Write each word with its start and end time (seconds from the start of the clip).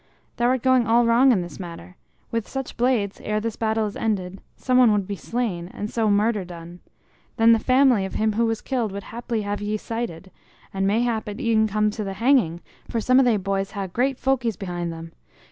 "Thou 0.37 0.47
art 0.47 0.63
going 0.63 0.87
all 0.87 1.05
wrong 1.05 1.31
in 1.31 1.43
this 1.43 1.59
matter. 1.59 1.95
With 2.31 2.47
such 2.47 2.75
blades, 2.75 3.21
ere 3.23 3.39
this 3.39 3.55
battle 3.55 3.85
is 3.85 3.95
ended, 3.95 4.41
some 4.57 4.79
one 4.79 4.91
would 4.93 5.05
be 5.05 5.15
slain, 5.15 5.67
and 5.75 5.91
so 5.91 6.09
murder 6.09 6.43
done. 6.43 6.79
Then 7.37 7.51
the 7.51 7.59
family 7.59 8.03
of 8.03 8.15
him 8.15 8.33
who 8.33 8.47
was 8.47 8.61
killed 8.61 8.91
would 8.93 9.03
haply 9.03 9.43
have 9.43 9.61
ye 9.61 9.77
cited, 9.77 10.31
and 10.73 10.87
mayhap 10.87 11.29
it 11.29 11.37
might 11.37 11.43
e'en 11.45 11.67
come 11.67 11.91
to 11.91 12.03
the 12.03 12.13
hanging, 12.13 12.61
for 12.89 12.99
some 12.99 13.19
of 13.19 13.25
they 13.25 13.37
boys 13.37 13.73
ha' 13.73 13.85
great 13.93 14.17
folkeys 14.17 14.57
behind 14.57 14.91
them. 14.91 15.11